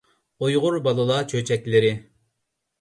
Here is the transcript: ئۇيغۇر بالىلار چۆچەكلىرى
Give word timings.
ئۇيغۇر 0.45 0.77
بالىلار 0.87 1.29
چۆچەكلىرى 1.35 1.95